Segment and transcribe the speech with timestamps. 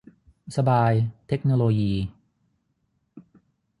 [0.57, 0.91] สบาย
[1.27, 1.93] เทคโนโลยี